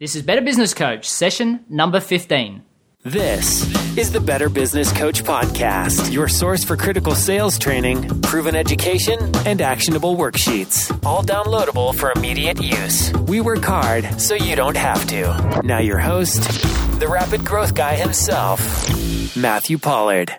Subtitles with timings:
[0.00, 2.62] This is Better Business Coach, session number 15.
[3.04, 3.62] This
[3.96, 9.60] is the Better Business Coach Podcast, your source for critical sales training, proven education, and
[9.60, 10.90] actionable worksheets.
[11.06, 13.12] All downloadable for immediate use.
[13.28, 15.60] We work hard so you don't have to.
[15.62, 16.42] Now, your host,
[16.98, 18.60] the rapid growth guy himself,
[19.36, 20.34] Matthew Pollard.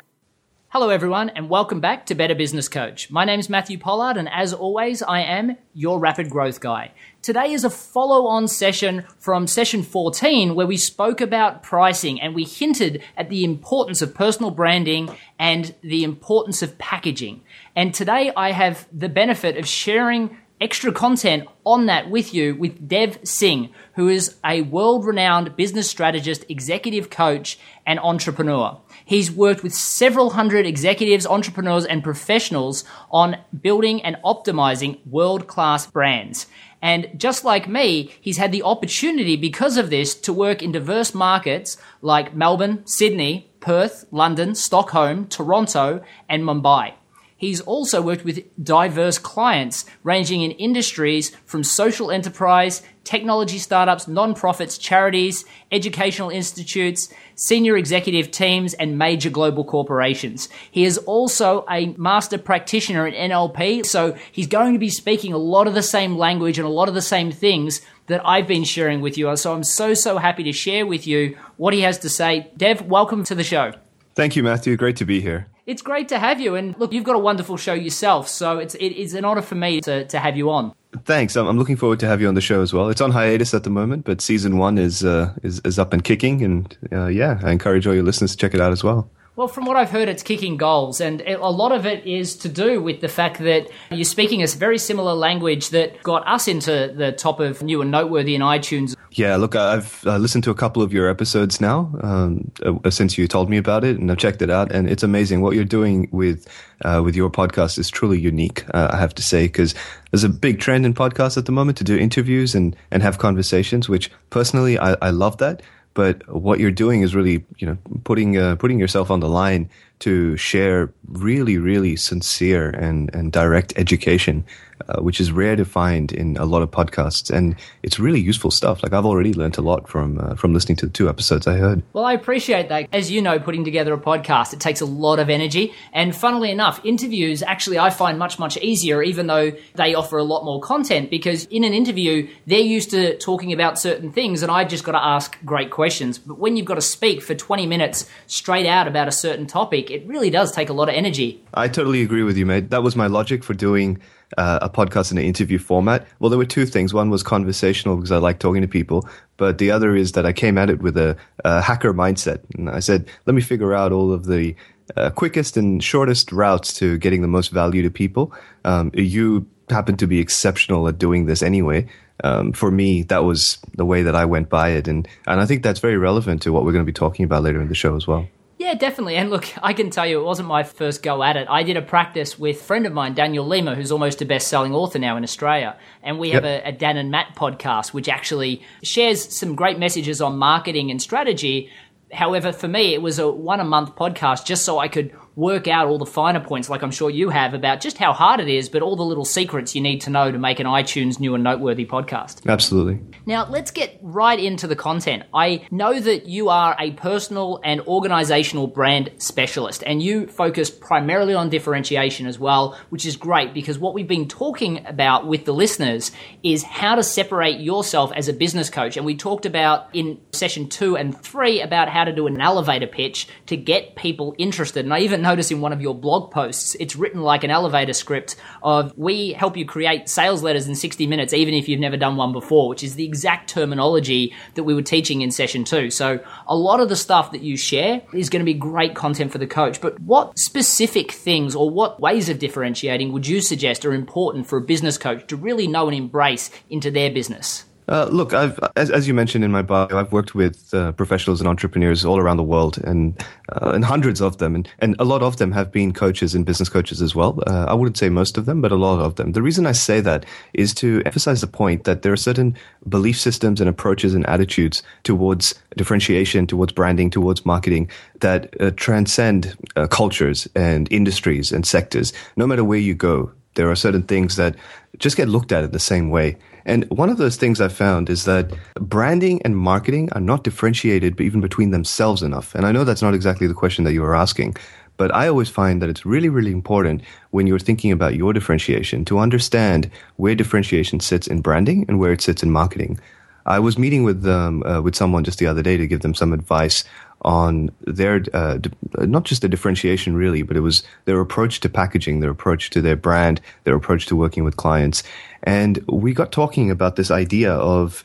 [0.68, 3.10] Hello, everyone, and welcome back to Better Business Coach.
[3.10, 6.92] My name is Matthew Pollard, and as always, I am your rapid growth guy.
[7.26, 12.36] Today is a follow on session from session 14 where we spoke about pricing and
[12.36, 15.09] we hinted at the importance of personal branding
[15.40, 17.41] and the importance of packaging.
[17.76, 22.88] And today I have the benefit of sharing extra content on that with you with
[22.88, 28.80] Dev Singh, who is a world renowned business strategist, executive coach, and entrepreneur.
[29.04, 35.86] He's worked with several hundred executives, entrepreneurs, and professionals on building and optimizing world class
[35.86, 36.48] brands.
[36.81, 41.14] And just like me, he's had the opportunity because of this to work in diverse
[41.14, 46.94] markets like Melbourne, Sydney, Perth, London, Stockholm, Toronto, and Mumbai.
[47.38, 54.77] He's also worked with diverse clients ranging in industries from social enterprise, technology startups, non-profits,
[54.77, 60.47] charities, educational institutes, senior executive teams, and major global corporations.
[60.72, 65.38] He is also a master practitioner in NLP, so he's going to be speaking a
[65.38, 68.64] lot of the same language and a lot of the same things that I've been
[68.64, 69.36] sharing with you.
[69.36, 72.49] So I'm so, so happy to share with you what he has to say.
[72.55, 73.73] Dev, welcome to the show.
[74.14, 74.77] Thank you, Matthew.
[74.77, 75.47] Great to be here.
[75.66, 76.55] It's great to have you.
[76.55, 78.27] And look, you've got a wonderful show yourself.
[78.27, 80.73] So it's, it is an honor for me to, to have you on.
[81.03, 81.35] Thanks.
[81.35, 82.89] I'm, looking forward to have you on the show as well.
[82.89, 86.03] It's on hiatus at the moment, but season one is, uh, is, is up and
[86.03, 86.43] kicking.
[86.43, 89.09] And uh, yeah, I encourage all your listeners to check it out as well.
[89.38, 92.47] Well, from what I've heard, it's kicking goals, and a lot of it is to
[92.47, 96.94] do with the fact that you're speaking a very similar language that got us into
[96.95, 98.95] the top of new and noteworthy in iTunes.
[99.11, 103.17] Yeah, look, I've uh, listened to a couple of your episodes now um, uh, since
[103.17, 105.66] you told me about it, and I've checked it out, and it's amazing what you're
[105.66, 106.47] doing with
[106.86, 108.64] uh, with your podcast is truly unique.
[108.73, 109.76] Uh, I have to say, because
[110.11, 113.17] there's a big trend in podcasts at the moment to do interviews and and have
[113.17, 115.61] conversations, which personally I, I love that
[115.95, 119.70] but what you're doing is really you know putting uh, putting yourself on the line
[119.99, 124.45] to share really really sincere and and direct education
[124.88, 128.51] uh, which is rare to find in a lot of podcasts, and it's really useful
[128.51, 128.83] stuff.
[128.83, 131.57] Like I've already learned a lot from uh, from listening to the two episodes I
[131.57, 131.81] heard.
[131.94, 132.89] Well, I appreciate that.
[132.92, 136.51] As you know, putting together a podcast it takes a lot of energy, and funnily
[136.51, 140.60] enough, interviews actually I find much much easier, even though they offer a lot more
[140.60, 141.10] content.
[141.10, 144.92] Because in an interview, they're used to talking about certain things, and I just got
[144.92, 146.18] to ask great questions.
[146.18, 147.94] But when you've got to speak for 20 minutes
[148.28, 151.42] straight out about a certain topic, it really does take a lot of energy.
[151.54, 152.69] I totally agree with you, mate.
[152.72, 154.01] That was my logic for doing
[154.38, 156.07] uh, a podcast in an interview format?
[156.19, 156.94] Well, there were two things.
[156.94, 159.07] One was conversational because I like talking to people,
[159.38, 162.39] but the other is that I came at it with a, a hacker mindset.
[162.56, 164.56] And I said, let me figure out all of the
[164.95, 168.34] uh, quickest and shortest routes to getting the most value to people.
[168.63, 171.88] Um, you happen to be exceptional at doing this anyway.
[172.24, 174.88] Um, for me, that was the way that I went by it.
[174.88, 177.44] And, and I think that's very relevant to what we're going to be talking about
[177.44, 178.27] later in the show as well.
[178.57, 179.18] Yeah, definitely.
[179.18, 181.45] And look, I can tell you, it wasn't my first go at it.
[181.50, 184.48] I did a practice with a friend of mine, Daniel Lima, who's almost a best
[184.48, 185.77] selling author now in Australia.
[186.01, 190.21] And we have a, a Dan and Matt podcast, which actually shares some great messages
[190.21, 191.69] on marketing and strategy.
[192.13, 195.68] However, for me, it was a one a month podcast just so I could work
[195.68, 198.48] out all the finer points, like I'm sure you have, about just how hard it
[198.48, 201.36] is, but all the little secrets you need to know to make an iTunes new
[201.36, 202.46] and noteworthy podcast.
[202.48, 203.00] Absolutely.
[203.25, 205.24] Now, let's get right into the content.
[205.34, 211.34] I know that you are a personal and organizational brand specialist, and you focus primarily
[211.34, 215.54] on differentiation as well, which is great because what we've been talking about with the
[215.54, 216.12] listeners
[216.44, 218.96] is how to separate yourself as a business coach.
[218.96, 222.88] And we talked about in session two and three about how to do an elevator
[222.88, 224.86] pitch to get people interested.
[224.86, 227.94] And I even notice in one of your blog posts, it's written like an elevator
[227.94, 231.97] script of we help you create sales letters in 60 minutes, even if you've never
[231.97, 235.89] done one before, which is the exact terminology that we were teaching in session two.
[235.89, 239.31] So a lot of the stuff that you share is going to be great content
[239.31, 239.81] for the coach.
[239.81, 244.57] But what specific things or what ways of differentiating would you suggest are important for
[244.57, 247.66] a business coach to really know and embrace into their business?
[247.88, 251.40] Uh, look, I've, as, as, you mentioned in my bio, I've worked with uh, professionals
[251.40, 253.22] and entrepreneurs all around the world, and
[253.52, 256.46] uh, and hundreds of them, and, and a lot of them have been coaches and
[256.46, 257.40] business coaches as well.
[257.46, 259.34] Uh, I wouldn't say most of them, but a lot of them.
[259.34, 262.58] The reason I say that is to emphasize the point that there are certain
[262.90, 267.90] belief systems and approaches and attitudes towards differentiation, towards branding, towards marketing
[268.22, 272.14] that uh, transcend uh, cultures and industries and sectors.
[272.36, 274.56] No matter where you go, there are certain things that
[274.98, 276.38] just get looked at in the same way.
[276.66, 281.22] And one of those things I found is that branding and marketing are not differentiated
[281.22, 282.56] even between themselves enough.
[282.56, 284.58] And I know that's not exactly the question that you were asking,
[284.98, 287.02] but I always find that it's really, really important
[287.32, 292.14] when you're thinking about your differentiation to understand where differentiation sits in branding and where
[292.14, 293.00] it sits in marketing.
[293.46, 296.16] I was meeting with um, uh, with someone just the other day to give them
[296.16, 296.84] some advice
[297.25, 298.60] on their uh,
[299.00, 302.81] not just the differentiation really, but it was their approach to packaging, their approach to
[302.81, 305.04] their brand, their approach to working with clients,
[305.44, 308.04] and we got talking about this idea of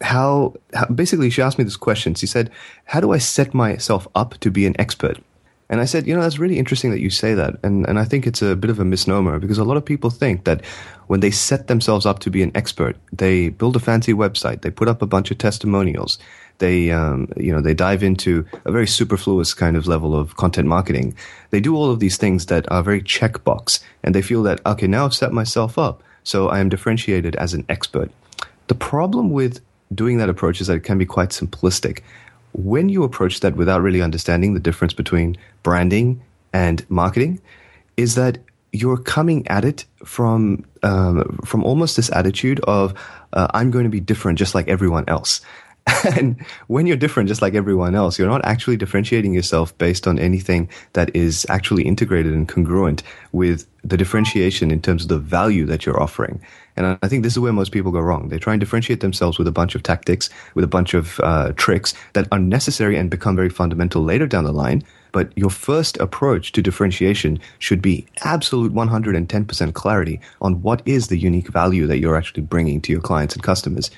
[0.00, 2.14] how, how basically she asked me this question.
[2.14, 2.50] She said,
[2.86, 5.18] "How do I set myself up to be an expert?"
[5.70, 7.54] And I said, you know, that's really interesting that you say that.
[7.62, 10.10] And, and I think it's a bit of a misnomer because a lot of people
[10.10, 10.62] think that
[11.06, 14.70] when they set themselves up to be an expert, they build a fancy website, they
[14.70, 16.18] put up a bunch of testimonials,
[16.58, 20.68] they, um, you know, they dive into a very superfluous kind of level of content
[20.68, 21.16] marketing.
[21.50, 24.86] They do all of these things that are very checkbox and they feel that, okay,
[24.86, 26.02] now I've set myself up.
[26.22, 28.10] So I am differentiated as an expert.
[28.68, 29.60] The problem with
[29.94, 32.00] doing that approach is that it can be quite simplistic
[32.54, 36.22] when you approach that without really understanding the difference between branding
[36.52, 37.40] and marketing,
[37.96, 38.38] is that
[38.72, 42.94] you're coming at it from um, from almost this attitude of
[43.32, 45.40] uh, I'm going to be different, just like everyone else.
[46.16, 50.18] and when you're different, just like everyone else, you're not actually differentiating yourself based on
[50.18, 53.02] anything that is actually integrated and congruent
[53.32, 56.40] with the differentiation in terms of the value that you're offering.
[56.76, 58.30] And I think this is where most people go wrong.
[58.30, 61.52] They try and differentiate themselves with a bunch of tactics, with a bunch of uh,
[61.56, 64.82] tricks that are necessary and become very fundamental later down the line.
[65.12, 71.18] But your first approach to differentiation should be absolute 110% clarity on what is the
[71.18, 73.90] unique value that you're actually bringing to your clients and customers.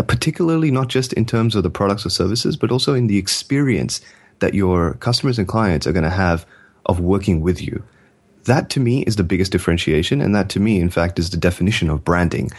[0.00, 3.18] Uh, particularly not just in terms of the products or services, but also in the
[3.18, 4.00] experience
[4.38, 6.46] that your customers and clients are going to have
[6.86, 7.82] of working with you.
[8.44, 10.22] That to me is the biggest differentiation.
[10.22, 12.50] And that to me, in fact, is the definition of branding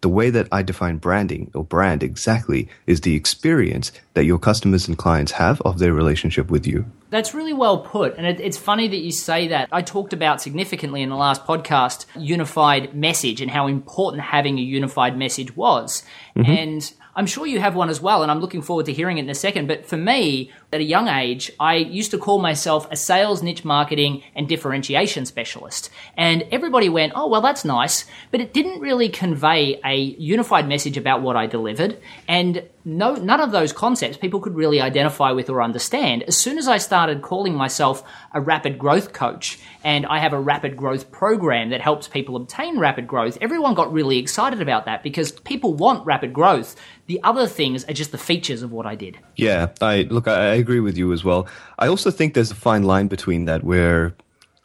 [0.00, 4.86] the way that I define branding or brand exactly is the experience that your customers
[4.86, 6.84] and clients have of their relationship with you.
[7.10, 8.16] That's really well put.
[8.16, 9.68] And it, it's funny that you say that.
[9.72, 14.62] I talked about significantly in the last podcast unified message and how important having a
[14.62, 16.02] unified message was.
[16.36, 16.50] Mm-hmm.
[16.50, 19.24] And I'm sure you have one as well, and I'm looking forward to hearing it
[19.24, 19.66] in a second.
[19.66, 23.64] But for me, at a young age, I used to call myself a sales niche
[23.64, 25.90] marketing and differentiation specialist.
[26.16, 28.04] And everybody went, oh, well, that's nice.
[28.30, 32.00] But it didn't really convey a unified message about what I delivered.
[32.28, 36.22] And no, none of those concepts people could really identify with or understand.
[36.22, 38.02] As soon as I started calling myself
[38.32, 42.78] a rapid growth coach and I have a rapid growth program that helps people obtain
[42.78, 46.76] rapid growth, everyone got really excited about that because people want rapid growth.
[47.06, 49.18] The other things are just the features of what I did.
[49.36, 51.46] Yeah, I look, I agree with you as well.
[51.78, 54.14] I also think there's a fine line between that where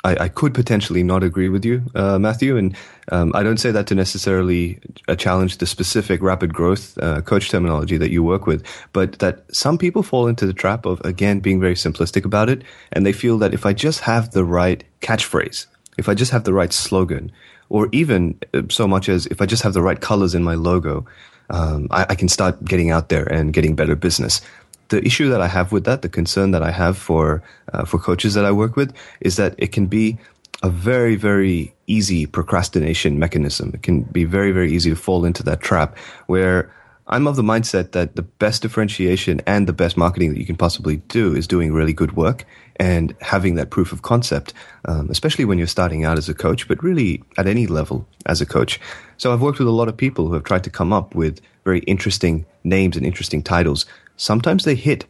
[0.03, 2.75] I, I could potentially not agree with you, uh, Matthew, and
[3.11, 7.49] um, I don't say that to necessarily uh, challenge the specific rapid growth uh, coach
[7.49, 11.39] terminology that you work with, but that some people fall into the trap of again
[11.39, 14.83] being very simplistic about it, and they feel that if I just have the right
[15.01, 15.67] catchphrase,
[15.97, 17.31] if I just have the right slogan,
[17.69, 20.55] or even uh, so much as if I just have the right colors in my
[20.55, 21.05] logo,
[21.49, 24.41] um, I, I, can start getting out there and getting better business
[24.89, 27.43] the issue that I have with that, the concern that I have for
[27.73, 30.17] uh, for coaches that I work with, is that it can be
[30.61, 33.71] a very very easy procrastination mechanism.
[33.73, 35.97] It can be very very easy to fall into that trap
[36.27, 36.71] where
[37.07, 40.55] I'm of the mindset that the best differentiation and the best marketing that you can
[40.55, 42.45] possibly do is doing really good work
[42.77, 44.53] and having that proof of concept,
[44.85, 48.39] um, especially when you're starting out as a coach, but really at any level as
[48.39, 48.79] a coach.
[49.17, 51.41] So I've worked with a lot of people who have tried to come up with
[51.65, 53.85] very interesting names and interesting titles
[54.17, 55.05] Sometimes they hit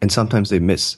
[0.00, 0.96] and sometimes they miss.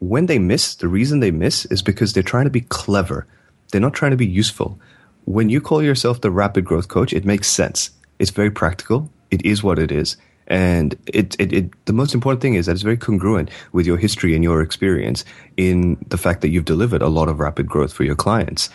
[0.00, 3.26] When they miss, the reason they miss is because they're trying to be clever.
[3.70, 4.78] They're not trying to be useful.
[5.24, 7.90] When you call yourself the rapid growth coach, it makes sense.
[8.18, 9.10] It's very practical.
[9.30, 10.16] It is what it is.
[10.46, 13.98] And it, it, it, the most important thing is that it's very congruent with your
[13.98, 15.24] history and your experience
[15.58, 18.70] in the fact that you've delivered a lot of rapid growth for your clients.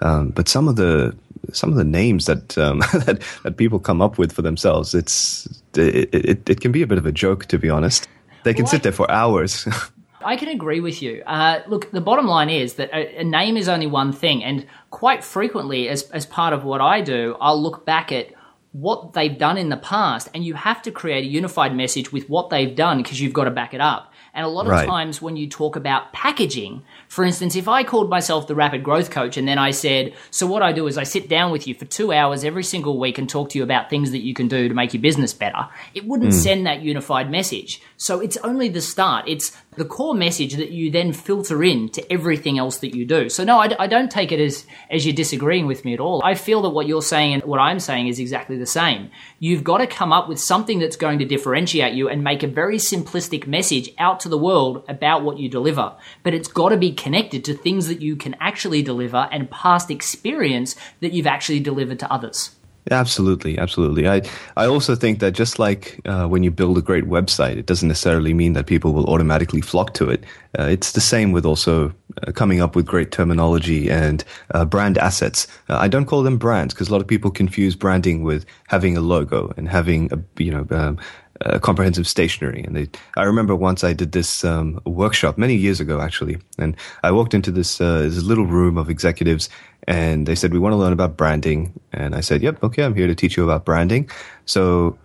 [0.00, 1.14] Um, but some of the
[1.52, 5.46] some of the names that um, that, that people come up with for themselves, it's
[5.74, 8.08] it, it, it, can be a bit of a joke, to be honest.
[8.44, 9.66] They can well, sit there for hours.
[10.24, 11.22] I can agree with you.
[11.26, 14.66] Uh, look, the bottom line is that a, a, name is only one thing, and
[14.90, 18.32] quite frequently, as as part of what I do, I'll look back at
[18.72, 22.28] what they've done in the past, and you have to create a unified message with
[22.28, 24.12] what they've done because you've got to back it up.
[24.38, 24.86] And a lot of right.
[24.86, 29.10] times when you talk about packaging, for instance, if I called myself the rapid growth
[29.10, 31.74] coach and then I said, so what I do is I sit down with you
[31.74, 34.46] for two hours every single week and talk to you about things that you can
[34.46, 36.40] do to make your business better, it wouldn't mm.
[36.40, 37.82] send that unified message.
[37.96, 39.26] So it's only the start.
[39.26, 43.28] It's the core message that you then filter in to everything else that you do.
[43.28, 46.22] So no, I, I don't take it as, as you're disagreeing with me at all.
[46.24, 49.10] I feel that what you're saying and what I'm saying is exactly the same.
[49.40, 52.48] You've got to come up with something that's going to differentiate you and make a
[52.48, 55.94] very simplistic message out to the world about what you deliver.
[56.22, 59.90] But it's got to be connected to things that you can actually deliver and past
[59.90, 62.56] experience that you've actually delivered to others.
[62.90, 64.08] Absolutely, absolutely.
[64.08, 64.22] I
[64.56, 67.88] I also think that just like uh, when you build a great website, it doesn't
[67.88, 70.24] necessarily mean that people will automatically flock to it.
[70.58, 71.92] Uh, it's the same with also
[72.26, 75.46] uh, coming up with great terminology and uh, brand assets.
[75.68, 78.96] Uh, I don't call them brands because a lot of people confuse branding with having
[78.96, 80.66] a logo and having a you know.
[80.70, 80.98] Um,
[81.44, 82.62] uh, comprehensive stationery.
[82.64, 86.76] And they, I remember once I did this um, workshop many years ago, actually, and
[87.02, 89.48] I walked into this uh, this little room of executives,
[89.86, 92.94] and they said we want to learn about branding, and I said, "Yep, okay, I'm
[92.94, 94.10] here to teach you about branding."
[94.46, 94.96] So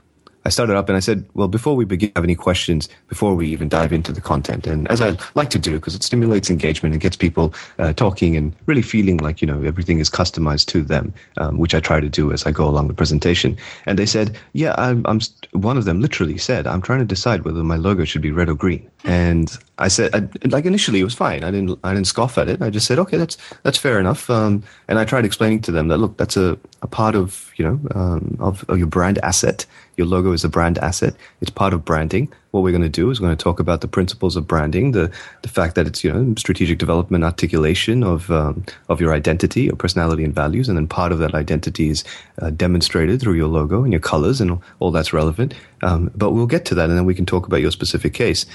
[0.46, 3.48] I started up and I said, well, before we begin, have any questions before we
[3.48, 4.68] even dive into the content?
[4.68, 8.36] And as I like to do, because it stimulates engagement and gets people uh, talking
[8.36, 12.00] and really feeling like, you know, everything is customized to them, um, which I try
[12.00, 13.58] to do as I go along the presentation.
[13.86, 15.20] And they said, yeah, I'm, I'm,
[15.54, 18.50] one of them literally said, I'm trying to decide whether my logo should be red
[18.50, 18.90] or green.
[19.06, 21.44] And I said, I, like initially it was fine.
[21.44, 22.62] I didn't, I didn't scoff at it.
[22.62, 24.30] I just said, okay, that's, that's fair enough.
[24.30, 27.66] Um, and I tried explaining to them that, look, that's a, a part of, you
[27.66, 31.16] know, um, of, of your brand asset your logo is a brand asset.
[31.42, 32.32] It's part of branding.
[32.52, 34.92] What we're going to do is we're going to talk about the principles of branding,
[34.92, 39.64] the the fact that it's you know strategic development, articulation of um, of your identity,
[39.64, 42.04] your personality and values, and then part of that identity is
[42.42, 45.54] uh, demonstrated through your logo and your colors and all that's relevant.
[45.84, 48.46] Um, but we'll get to that, and then we can talk about your specific case.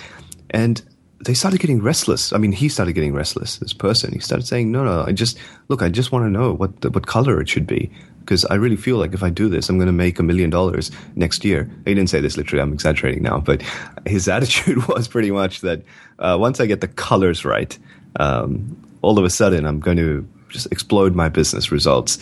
[0.50, 0.82] And
[1.24, 2.32] they started getting restless.
[2.32, 3.58] I mean, he started getting restless.
[3.58, 5.38] This person, he started saying, "No, no, I just
[5.68, 5.82] look.
[5.82, 7.90] I just want to know what the, what color it should be
[8.28, 10.50] because I really feel like if I do this, I'm going to make a million
[10.50, 11.70] dollars next year.
[11.86, 12.60] He didn't say this literally.
[12.60, 13.62] I'm exaggerating now, but
[14.04, 15.80] his attitude was pretty much that
[16.18, 17.78] uh, once I get the colors right,
[18.20, 22.18] um, all of a sudden I'm going to just explode my business results.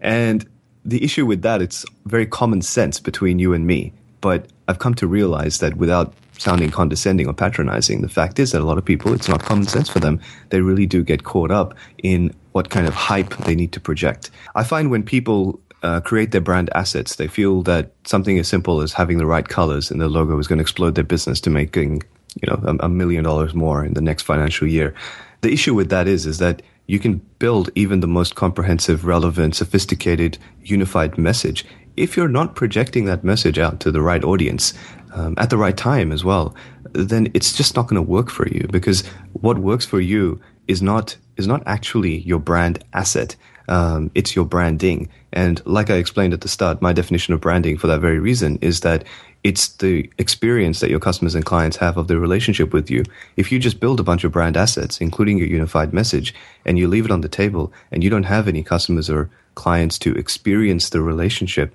[0.00, 0.48] And
[0.84, 3.92] the issue with that, it's very common sense between you and me.
[4.20, 8.62] But I've come to realize that without sounding condescending or patronizing, the fact is that
[8.62, 10.18] a lot of people, it's not common sense for them.
[10.48, 14.30] They really do get caught up in what kind of hype they need to project.
[14.54, 18.80] I find when people uh, create their brand assets, they feel that something as simple
[18.80, 21.50] as having the right colors in their logo is going to explode their business to
[21.50, 22.02] making,
[22.42, 24.94] you know, a, a million dollars more in the next financial year.
[25.42, 29.56] The issue with that is, is that you can build even the most comprehensive, relevant,
[29.56, 31.64] sophisticated, unified message
[31.96, 34.72] if you're not projecting that message out to the right audience
[35.12, 36.54] um, at the right time as well,
[36.92, 40.82] then it's just not going to work for you because what works for you is
[40.82, 43.34] not is not actually your brand asset.
[43.68, 45.08] Um, it's your branding.
[45.32, 48.58] And like I explained at the start, my definition of branding for that very reason
[48.60, 49.04] is that
[49.42, 53.04] it's the experience that your customers and clients have of their relationship with you.
[53.36, 56.34] If you just build a bunch of brand assets, including your unified message,
[56.66, 59.98] and you leave it on the table and you don't have any customers or clients
[60.00, 61.74] to experience the relationship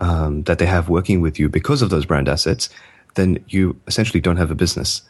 [0.00, 2.68] um, that they have working with you because of those brand assets,
[3.14, 5.02] then you essentially don't have a business.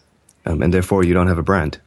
[0.45, 1.81] Um, and therefore you don't have a brand.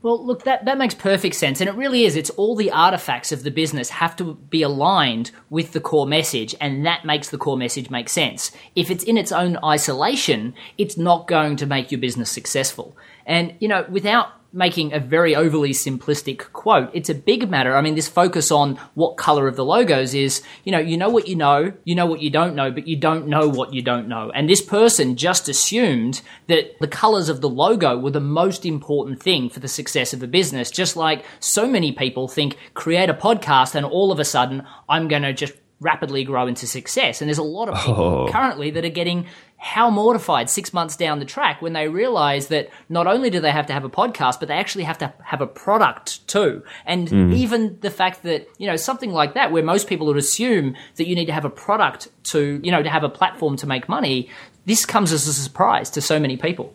[0.00, 1.60] Well, look, that, that makes perfect sense.
[1.60, 2.14] And it really is.
[2.14, 6.54] It's all the artifacts of the business have to be aligned with the core message,
[6.60, 8.52] and that makes the core message make sense.
[8.76, 12.96] If it's in its own isolation, it's not going to make your business successful.
[13.26, 16.90] And, you know, without making a very overly simplistic quote.
[16.94, 17.76] It's a big matter.
[17.76, 21.10] I mean, this focus on what color of the logos is, you know, you know
[21.10, 23.82] what you know, you know what you don't know, but you don't know what you
[23.82, 24.30] don't know.
[24.34, 29.22] And this person just assumed that the colors of the logo were the most important
[29.22, 30.70] thing for the success of a business.
[30.70, 35.08] Just like so many people think create a podcast and all of a sudden I'm
[35.08, 37.20] going to just rapidly grow into success.
[37.20, 38.28] And there's a lot of people oh.
[38.32, 39.26] currently that are getting
[39.58, 43.50] how mortified six months down the track when they realize that not only do they
[43.50, 46.62] have to have a podcast, but they actually have to have a product too.
[46.86, 47.34] And mm.
[47.34, 51.08] even the fact that, you know, something like that, where most people would assume that
[51.08, 53.88] you need to have a product to, you know, to have a platform to make
[53.88, 54.30] money,
[54.64, 56.72] this comes as a surprise to so many people.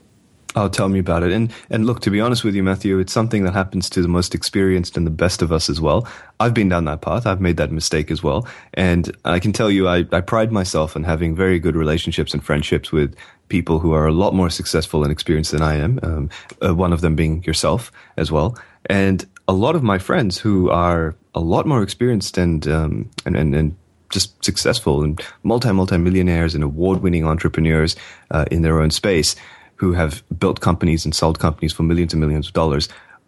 [0.56, 1.32] Oh, tell me about it.
[1.32, 4.08] And and look, to be honest with you, Matthew, it's something that happens to the
[4.08, 6.08] most experienced and the best of us as well.
[6.40, 7.26] I've been down that path.
[7.26, 8.48] I've made that mistake as well.
[8.76, 12.44] And I can tell you, I, I pride myself in having very good relationships and
[12.44, 13.16] friendships with
[13.50, 16.00] people who are a lot more successful and experienced than I am.
[16.04, 16.30] Um,
[16.64, 18.58] uh, one of them being yourself as well.
[18.86, 23.36] And a lot of my friends who are a lot more experienced and um, and,
[23.36, 23.76] and, and
[24.10, 27.96] just successful and multi multi millionaires and award winning entrepreneurs
[28.30, 29.36] uh, in their own space
[29.84, 32.88] who have built companies and sold companies for millions and millions of dollars,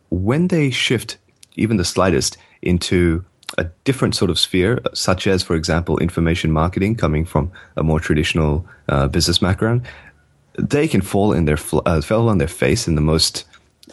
[0.09, 1.17] when they shift
[1.55, 3.23] even the slightest into
[3.57, 7.99] a different sort of sphere, such as, for example, information marketing coming from a more
[7.99, 9.81] traditional uh, business background,
[10.57, 13.45] they can fall in their uh, fall on their face in the most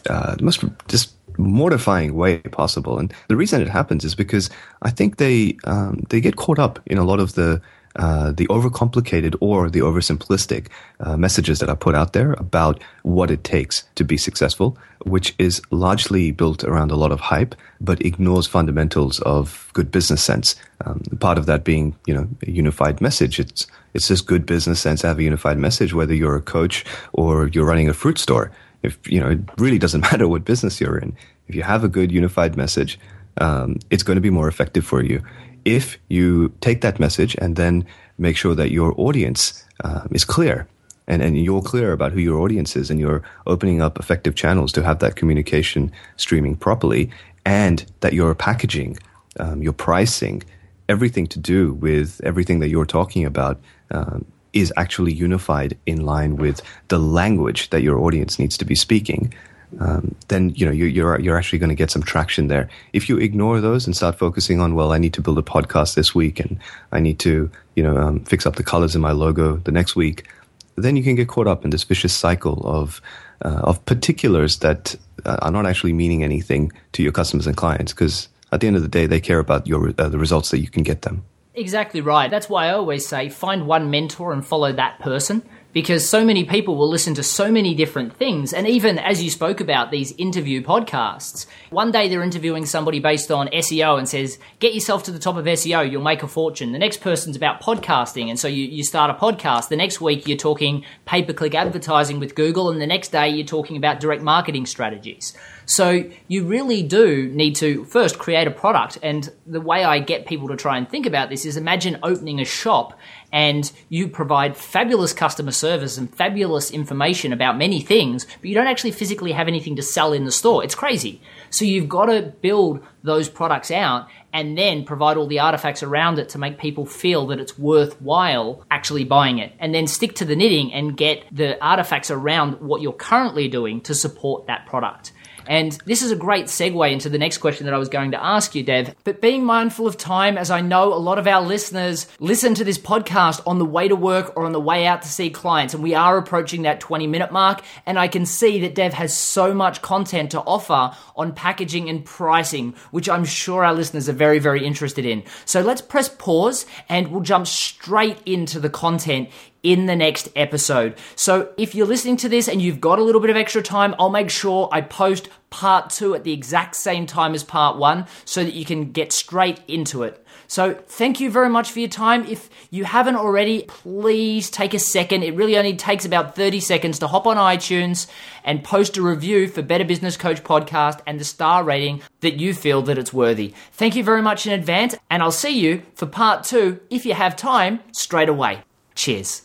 [0.09, 2.99] uh, most just mortifying way possible.
[3.01, 4.51] And the reason it happens is because
[4.83, 7.61] I think they um, they get caught up in a lot of the
[7.97, 10.69] uh, the overcomplicated or the oversimplistic
[11.01, 15.35] uh, messages that I put out there about what it takes to be successful, which
[15.39, 20.57] is largely built around a lot of hype, but ignores fundamentals of good business sense.
[20.85, 23.39] Um, part of that being, you know, a unified message.
[23.39, 26.85] It's it's just good business sense to have a unified message, whether you're a coach
[27.13, 28.51] or you're running a fruit store.
[28.83, 31.15] If you know, it really doesn't matter what business you're in.
[31.49, 32.99] If you have a good unified message,
[33.39, 35.23] um, it's going to be more effective for you
[35.65, 37.87] if you take that message and then
[38.19, 40.67] make sure that your audience uh, is clear
[41.07, 44.73] and, and you're clear about who your audience is and you're opening up effective channels
[44.73, 47.11] to have that communication streaming properly
[47.45, 48.99] and that your packaging,
[49.41, 50.43] um, your pricing,
[50.89, 53.59] everything to do with everything that you're talking about
[53.91, 58.75] um, is actually unified in line with the language that your audience needs to be
[58.75, 59.33] speaking
[59.81, 62.69] um, then you know you, you're you're actually going to get some traction there.
[62.93, 65.95] If you ignore those and start focusing on, well, I need to build a podcast
[65.95, 66.59] this week, and
[66.93, 69.97] I need to you know um, fix up the colors in my logo the next
[69.97, 70.29] week,
[70.77, 73.01] then you can get caught up in this vicious cycle of
[73.45, 77.93] uh, of particulars that uh, are not actually meaning anything to your customers and clients
[77.93, 80.61] because at the end of the day, they care about your uh, the results that
[80.61, 81.25] you can get them.
[81.55, 82.31] Exactly right.
[82.31, 86.45] That's why I always say find one mentor and follow that person because so many
[86.45, 88.53] people will listen to so many different things.
[88.53, 93.31] And even as you spoke about these interview podcasts, one day they're interviewing somebody based
[93.31, 96.73] on SEO and says, get yourself to the top of SEO, you'll make a fortune.
[96.73, 98.29] The next person's about podcasting.
[98.29, 99.69] And so you, you start a podcast.
[99.69, 102.71] The next week you're talking pay per click advertising with Google.
[102.71, 105.37] And the next day you're talking about direct marketing strategies.
[105.67, 108.99] So you really do need to first create a product.
[109.03, 112.41] And the way I get people to try and think about this is imagine opening
[112.41, 112.99] a shop
[113.33, 118.67] and you provide fabulous customer service and fabulous information about many things, but you don't
[118.67, 120.63] actually physically have anything to sell in the store.
[120.63, 121.21] It's crazy.
[121.49, 126.19] So you've got to build those products out and then provide all the artifacts around
[126.19, 129.53] it to make people feel that it's worthwhile actually buying it.
[129.59, 133.81] And then stick to the knitting and get the artifacts around what you're currently doing
[133.83, 135.13] to support that product.
[135.47, 138.25] And this is a great segue into the next question that I was going to
[138.25, 138.95] ask you, Dev.
[139.05, 142.65] But being mindful of time, as I know a lot of our listeners listen to
[142.65, 145.75] this podcast on the way to work or on the way out to see clients,
[145.75, 147.63] and we are approaching that 20 minute mark.
[147.87, 152.05] And I can see that Dev has so much content to offer on packaging and
[152.05, 155.23] pricing, which I'm sure our listeners are very, very interested in.
[155.45, 159.29] So let's press pause and we'll jump straight into the content
[159.63, 160.97] in the next episode.
[161.15, 163.95] So if you're listening to this and you've got a little bit of extra time,
[163.99, 168.07] I'll make sure I post part two at the exact same time as part one
[168.25, 170.19] so that you can get straight into it.
[170.49, 172.27] So thank you very much for your time.
[172.27, 175.23] If you haven't already, please take a second.
[175.23, 178.07] It really only takes about 30 seconds to hop on iTunes
[178.45, 182.53] and post a review for Better Business Coach podcast and the star rating that you
[182.53, 183.55] feel that it's worthy.
[183.73, 187.15] Thank you very much in advance and I'll see you for part two if you
[187.15, 188.63] have time straight away.
[188.95, 189.43] Cheers.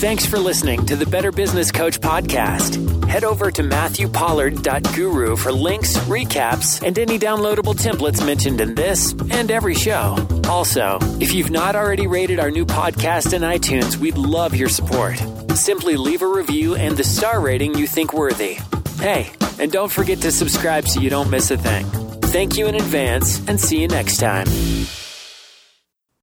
[0.00, 3.08] Thanks for listening to the Better Business Coach podcast.
[3.08, 9.50] Head over to MatthewPollard.guru for links, recaps, and any downloadable templates mentioned in this and
[9.50, 10.16] every show.
[10.46, 15.16] Also, if you've not already rated our new podcast in iTunes, we'd love your support.
[15.56, 18.58] Simply leave a review and the star rating you think worthy.
[18.98, 21.86] Hey, and don't forget to subscribe so you don't miss a thing.
[22.20, 24.46] Thank you in advance and see you next time.